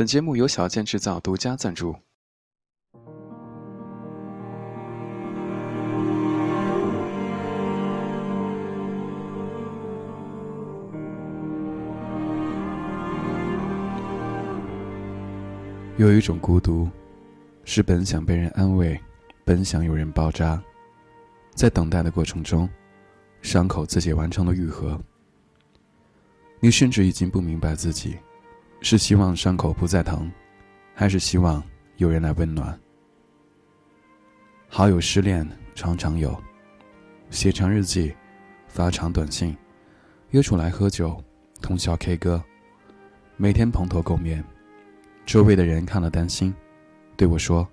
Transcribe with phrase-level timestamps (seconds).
[0.00, 1.94] 本节目由小健制造独家赞助。
[15.98, 16.88] 有一种孤独，
[17.64, 18.98] 是本想被人安慰，
[19.44, 20.58] 本想有人包扎，
[21.54, 22.66] 在等待的过程中，
[23.42, 24.98] 伤口自己完成了愈合。
[26.58, 28.16] 你甚至已经不明白自己。
[28.82, 30.30] 是希望伤口不再疼，
[30.94, 31.62] 还是希望
[31.96, 32.78] 有人来温暖？
[34.68, 36.34] 好友失恋常常有，
[37.28, 38.14] 写长日记，
[38.68, 39.54] 发长短信，
[40.30, 41.22] 约出来喝酒，
[41.60, 42.42] 通宵 K 歌，
[43.36, 44.42] 每天蓬头垢面，
[45.26, 46.54] 周围的人看了担心，
[47.16, 47.68] 对我说：“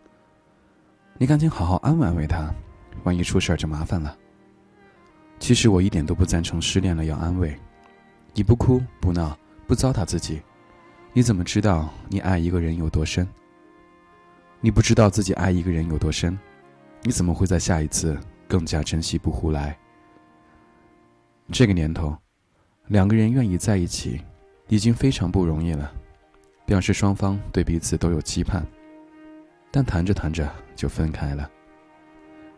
[1.17, 2.53] 你赶紧好好安慰安慰他，
[3.03, 4.17] 万一出事儿就麻烦了。”
[5.39, 7.57] 其实我一点都不赞成失恋了要安慰，
[8.33, 10.41] 你不哭不闹不糟蹋自己。
[11.17, 13.27] 你怎么知道你爱一个人有多深？
[14.61, 16.37] 你不知道自己爱一个人有多深，
[17.01, 18.15] 你怎么会在下一次
[18.47, 19.75] 更加珍惜不胡来？
[21.51, 22.15] 这个年头，
[22.85, 24.21] 两个人愿意在一起，
[24.67, 25.91] 已经非常不容易了，
[26.67, 28.63] 表示双方对彼此都有期盼。
[29.71, 31.49] 但谈着谈着就分开了，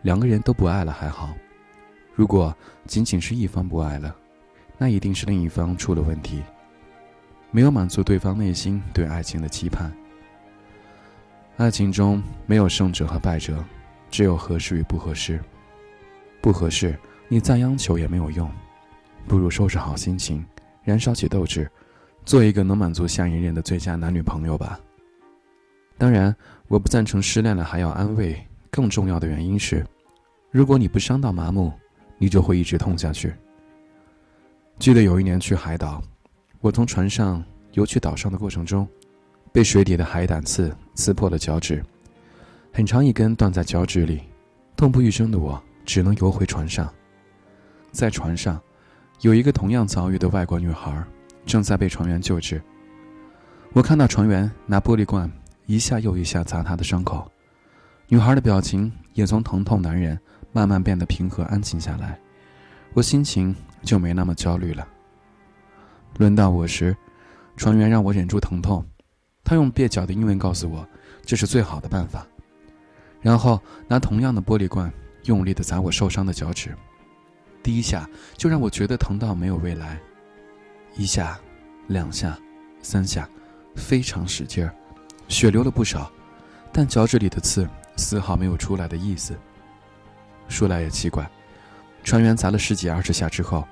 [0.02, 1.34] 两个人都不爱了还好，
[2.14, 2.54] 如果
[2.86, 4.14] 仅仅是一方不爱了，
[4.78, 6.44] 那一定是另一方出了问题。
[7.52, 9.92] 没有满足对方内心对爱情的期盼。
[11.58, 13.64] 爱情中没有胜者和败者，
[14.09, 15.39] 只有合适与不合适。
[16.42, 18.50] 不合适，你再央求也没有用，
[19.27, 20.45] 不如收拾好心情，
[20.83, 21.70] 燃烧起斗志，
[22.23, 24.80] 做一个能满足下一任的最佳男女朋友吧。
[25.97, 26.33] 当然，
[26.70, 28.39] 我不赞成失恋了还要安慰。
[28.72, 29.86] 更重要的原因是，
[30.52, 31.73] 如果你不伤到麻木，
[32.17, 33.33] 你就会一直痛下去。
[34.77, 36.02] 记得有一年去海岛。
[36.62, 37.42] 我从船上
[37.74, 38.86] 游去岛上的过程中，
[39.52, 41.82] 被水底的海胆刺刺破了脚趾，
[42.74, 44.22] 很长一根断在脚趾里，
[44.76, 46.92] 痛不欲生的我只能游回船上。
[47.92, 48.61] 在船上，
[49.22, 51.02] 有一个同样遭遇的外国女孩，
[51.45, 52.62] 正在被船员救治。
[53.72, 55.32] 我看到船员拿玻璃罐
[55.66, 57.32] 一下又一下砸她的伤口，
[58.10, 60.20] 女孩的表情也从疼痛难忍
[60.52, 62.20] 慢慢变得平和安静下来，
[62.94, 64.86] 我心情就没那么焦虑了。
[66.17, 66.95] 轮到我时，
[67.55, 68.86] 船员让我忍住疼痛，
[69.43, 70.87] 他用蹩脚的英文告诉我，
[71.25, 72.25] 这是最好的办法。
[73.21, 74.92] 然后拿同样的玻璃罐
[75.23, 76.75] 用力地砸我受伤的脚趾，
[77.61, 79.99] 第一下就让我觉得疼到没有未来。
[80.95, 81.39] 一下，
[81.87, 82.37] 两下，
[82.81, 83.30] 三下，
[83.76, 84.73] 非常使劲儿，
[85.27, 86.11] 血流了不少，
[86.71, 89.37] 但脚趾里的刺丝毫没有出来的意思。
[90.47, 91.30] 说来也奇怪，
[92.03, 93.67] 船员砸了十几二十下之后，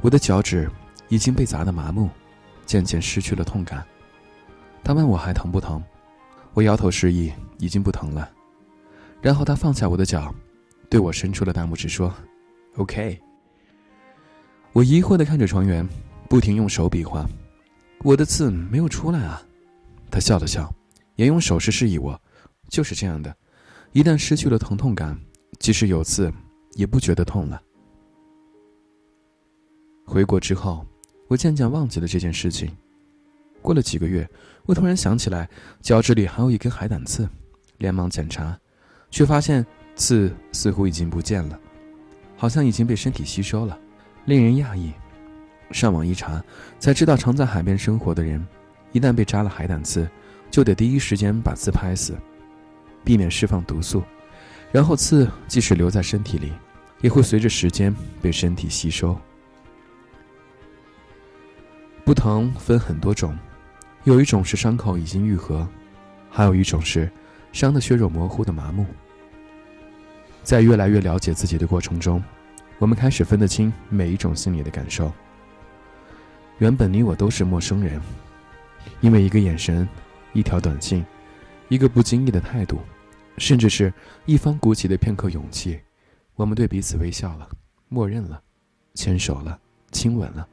[0.00, 0.70] 我的脚趾。
[1.12, 2.08] 已经被砸得麻木，
[2.64, 3.84] 渐渐失去了痛感。
[4.82, 5.84] 他问我还疼不疼，
[6.54, 8.30] 我摇头示意已经不疼了。
[9.20, 10.34] 然后他放下我的脚，
[10.88, 12.10] 对我伸出了大拇指说
[12.78, 13.20] ：“OK。”
[14.72, 15.86] 我疑惑地看着船员，
[16.30, 17.28] 不停用手比划，
[17.98, 19.42] 我的刺没有出来啊。
[20.10, 20.74] 他笑了笑，
[21.16, 22.18] 也用手势示意我
[22.72, 23.36] ：“就是这样的，
[23.92, 25.20] 一旦失去了疼痛感，
[25.58, 26.32] 即使有刺，
[26.72, 27.60] 也不觉得痛了。”
[30.08, 30.82] 回国之后。
[31.32, 32.70] 我渐渐忘记了这件事情。
[33.62, 34.28] 过了几个月，
[34.66, 35.48] 我突然想起来
[35.80, 37.26] 脚趾里还有一根海胆刺，
[37.78, 38.54] 连忙检查，
[39.10, 39.64] 却发现
[39.96, 41.58] 刺似乎已经不见了，
[42.36, 43.78] 好像已经被身体吸收了，
[44.26, 44.92] 令人讶异。
[45.70, 46.44] 上网一查，
[46.78, 48.46] 才知道常在海边生活的人，
[48.92, 50.06] 一旦被扎了海胆刺，
[50.50, 52.14] 就得第一时间把刺拍死，
[53.02, 54.02] 避免释放毒素。
[54.70, 56.52] 然后刺即使留在身体里，
[57.00, 59.18] 也会随着时间被身体吸收。
[62.12, 63.34] 不疼分很多种，
[64.04, 65.66] 有一种是伤口已经愈合，
[66.28, 67.10] 还有一种是
[67.52, 68.84] 伤的血肉模糊的麻木。
[70.42, 72.22] 在越来越了解自己的过程中，
[72.78, 75.10] 我们开始分得清每一种心理的感受。
[76.58, 77.98] 原本你我都是陌生人，
[79.00, 79.88] 因为一个眼神、
[80.34, 81.02] 一条短信、
[81.70, 82.78] 一个不经意的态度，
[83.38, 83.90] 甚至是
[84.26, 85.80] 一方鼓起的片刻勇气，
[86.34, 87.48] 我们对彼此微笑了，
[87.88, 88.38] 默认了，
[88.92, 89.58] 牵手了，
[89.92, 90.46] 亲吻了。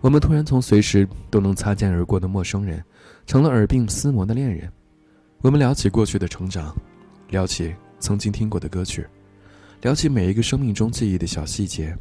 [0.00, 2.82] 我们突然从随时都能擦肩而过的陌生人，
[3.26, 4.70] 成了耳鬓厮磨的恋人。
[5.40, 6.74] 我们聊起过去的成长，
[7.30, 9.06] 聊起曾经听过的歌曲，
[9.80, 11.96] 聊起每一个生命中记忆的小细节。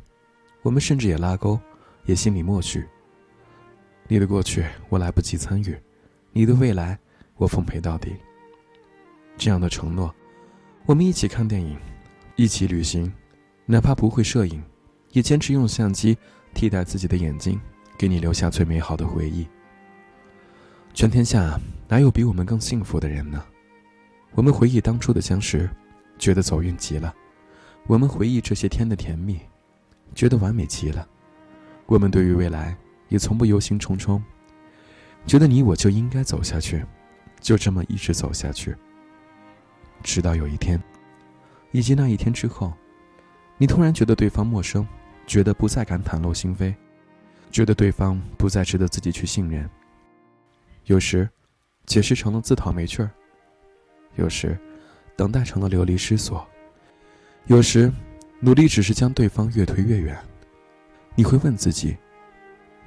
[0.61, 1.59] 我们甚至也拉钩，
[2.05, 2.83] 也心里默许：
[4.07, 5.75] 你的过去我来不及参与，
[6.31, 6.97] 你的未来
[7.37, 8.13] 我奉陪到底。
[9.37, 10.13] 这样的承诺，
[10.85, 11.77] 我们一起看电影，
[12.35, 13.11] 一起旅行，
[13.65, 14.61] 哪怕不会摄影，
[15.11, 16.17] 也坚持用相机
[16.53, 17.59] 替代自己的眼睛。
[17.97, 19.47] 给你留下最美好的回忆。
[20.93, 23.43] 全天下哪有比我们更幸福的人呢？
[24.33, 25.69] 我们回忆当初的相识，
[26.17, 27.13] 觉得走运极了；
[27.87, 29.39] 我们回忆这些天的甜蜜，
[30.13, 31.07] 觉得完美极了。
[31.85, 32.75] 我们对于未来
[33.09, 34.21] 也从不忧心忡忡，
[35.25, 36.83] 觉得你我就应该走下去，
[37.39, 38.75] 就这么一直走下去。
[40.01, 40.81] 直到有一天，
[41.71, 42.73] 以及那一天之后，
[43.57, 44.87] 你突然觉得对方陌生，
[45.27, 46.73] 觉得不再敢袒露心扉，
[47.51, 49.69] 觉得对方不再值得自己去信任。
[50.85, 51.27] 有时，
[51.85, 53.09] 解释成了自讨没趣儿；
[54.15, 54.57] 有时，
[55.15, 56.45] 等待成了流离失所；
[57.47, 57.91] 有时，
[58.39, 60.17] 努力只是将对方越推越远。
[61.15, 61.95] 你会问自己：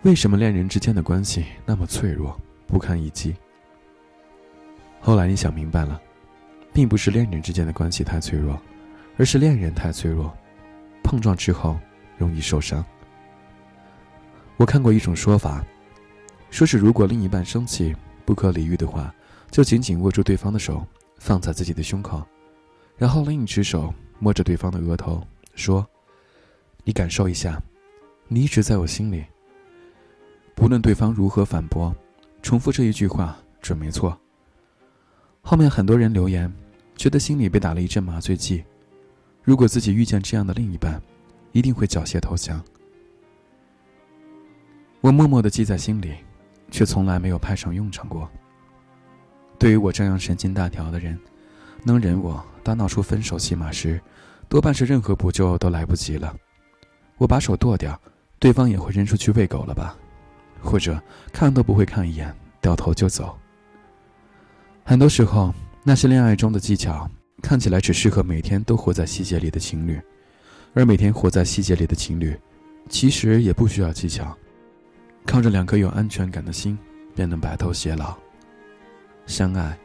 [0.03, 3.35] 为什么恋人之间的关系那么脆弱，不堪一击？
[5.01, 6.01] 后来你想明白了，
[6.73, 8.61] 并不是恋人之间的关系太脆弱，
[9.17, 10.37] 而是恋人太脆弱，
[11.03, 11.79] 碰撞之后
[12.19, 12.85] 容易受伤。
[14.59, 15.65] 我看过一种说法。
[16.51, 17.95] 说是如果另一半生气
[18.25, 19.15] 不可理喻的话，
[19.51, 20.85] 就紧紧握住对方的手，
[21.19, 22.27] 放在自己的胸口，
[22.97, 25.25] 然后另一只手摸着对方的额头，
[25.55, 25.87] 说
[26.85, 27.63] ：“你感受一下，
[28.27, 29.25] 你一直在我心里。”
[30.57, 31.95] 不论对方如何反驳，
[32.43, 34.19] 重复这一句话准没错。
[35.41, 36.53] 后面很多人留言，
[36.97, 38.65] 觉得心里被打了一阵麻醉剂。
[39.45, 41.01] 如果自己遇见这样的另一半，
[41.53, 42.61] 一定会缴械投降。
[45.09, 46.15] 我默默的记在心里。
[46.71, 48.29] 却从来没有派上用场过。
[49.59, 51.19] 对于我这样神经大条的人，
[51.83, 53.99] 能忍我到闹出分手戏码时，
[54.51, 56.37] 多半是任何补救都来不及了。
[57.17, 57.99] 我把手剁掉，
[58.39, 59.97] 对方也会扔出去喂狗了吧？
[60.61, 61.03] 或者
[61.33, 63.35] 看都不会看一眼，掉头就走。
[64.85, 67.11] 很多时候，那些恋爱中的技巧
[67.41, 69.99] 看起来只适合每天都活在细节里的情侣，
[70.75, 72.39] 而每天活在细节里的情侣，
[72.91, 74.37] 其实也不需要技巧。
[75.29, 76.77] 靠着两颗有安全感的心，
[77.15, 78.17] 便能白头偕老。
[79.27, 79.79] 相爱，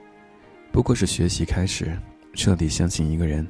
[0.71, 1.99] 不过是学习开始，
[2.33, 3.45] 彻底相信一个人。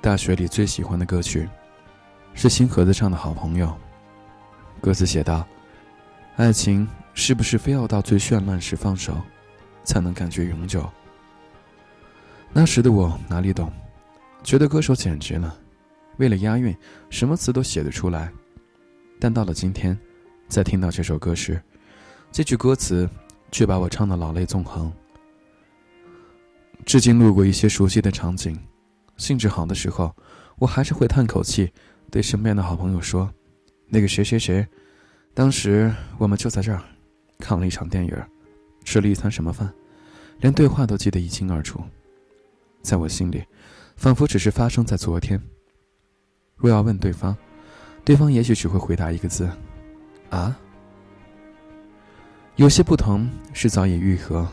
[0.00, 1.48] 大学里最喜欢的歌曲，
[2.34, 3.68] 是星河子唱的《好朋友》。
[4.80, 5.46] 歌词写道
[6.34, 9.16] ：“爱情是不是非要到最绚烂时放手，
[9.84, 10.90] 才能感觉永久？”
[12.52, 13.72] 那时的我哪里懂，
[14.42, 15.56] 觉得歌手简直了，
[16.16, 16.76] 为了押韵，
[17.10, 18.32] 什么词都写得出来。
[19.20, 19.96] 但到了今天，
[20.48, 21.60] 在听到这首歌时，
[22.32, 23.06] 这句歌词
[23.52, 24.90] 却把我唱得老泪纵横。
[26.86, 28.58] 至今路过一些熟悉的场景，
[29.18, 30.16] 兴致好的时候，
[30.56, 31.70] 我还是会叹口气，
[32.10, 33.30] 对身边的好朋友说
[33.88, 34.66] ：“那个谁谁谁，
[35.34, 36.82] 当时我们就在这儿，
[37.38, 38.16] 看了一场电影，
[38.84, 39.70] 吃了一餐什么饭，
[40.38, 41.84] 连对话都记得一清二楚。
[42.80, 43.44] 在我心里，
[43.96, 45.38] 仿佛只是发生在昨天。
[46.56, 47.36] 若要问对方。”
[48.04, 49.48] 对方也许只会回答一个字
[50.30, 50.56] ：“啊。”
[52.56, 54.46] 有些不同是早已愈合，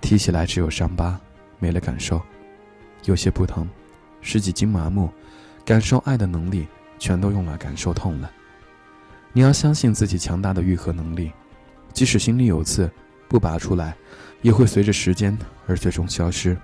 [0.00, 1.18] 提起来只有伤疤，
[1.58, 2.18] 没了感受；
[3.04, 3.68] 有些不同
[4.20, 5.10] 是几经麻木，
[5.64, 6.68] 感受爱的能力
[6.98, 8.30] 全都用来感受痛了。
[9.32, 11.32] 你要相信自己强大的愈合能力，
[11.92, 12.88] 即使心里有刺，
[13.28, 13.96] 不拔出来，
[14.42, 15.36] 也会随着时间
[15.66, 16.56] 而最终消失。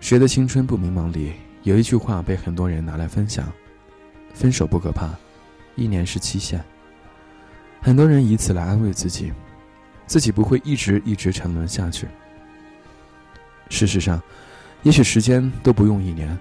[0.00, 3.50] 谁的青春不迷茫里有一句话被很多人拿来分享。
[4.32, 5.10] 分手不可怕，
[5.76, 6.62] 一年是期限。
[7.80, 9.32] 很多人以此来安慰自己，
[10.06, 12.06] 自己不会一直一直沉沦下去。
[13.68, 14.20] 事实上，
[14.82, 16.36] 也许时间都不用一年，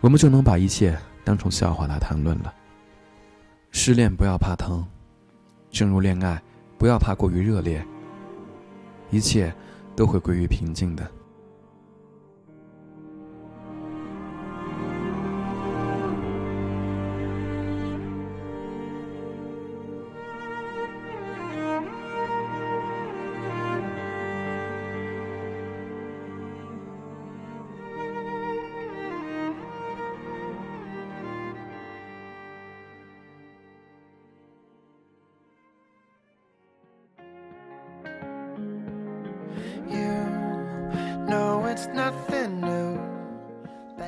[0.00, 2.52] 我们就能把一切当成笑话来谈论了。
[3.70, 4.86] 失恋不要怕疼，
[5.70, 6.40] 正如恋爱
[6.78, 7.84] 不要怕过于热烈，
[9.10, 9.52] 一切
[9.94, 11.10] 都会归于平静的。